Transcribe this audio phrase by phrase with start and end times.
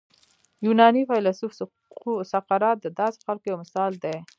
[0.65, 1.51] یوناني فیلسوف
[2.31, 4.17] سقراط د داسې خلکو یو مثال دی.